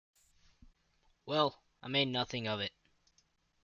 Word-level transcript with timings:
Well, 1.27 1.61
I 1.83 1.87
made 1.87 2.07
nothing 2.07 2.47
of 2.47 2.59
it. 2.59 2.73